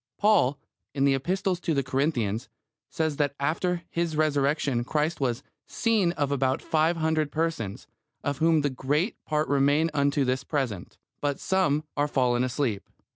Paul, 0.17 0.57
in 0.95 1.05
the 1.05 1.13
Epistle 1.13 1.55
to 1.57 1.75
the 1.75 1.83
Corinthians, 1.83 2.49
says 2.89 3.17
that 3.17 3.35
after 3.39 3.83
His 3.91 4.15
Resurrection 4.17 4.83
Christ 4.83 5.21
was 5.21 5.43
"seen 5.67 6.11
of 6.13 6.31
about 6.31 6.59
five 6.59 6.97
hundred 6.97 7.31
persons; 7.31 7.85
of 8.23 8.39
whom 8.39 8.61
the 8.61 8.71
great 8.71 9.23
part 9.25 9.47
remain 9.47 9.91
unto 9.93 10.25
this 10.25 10.43
present, 10.43 10.97
but 11.21 11.39
some 11.39 11.83
are 11.95 12.07
fallen 12.07 12.43
asleep." 12.43 12.89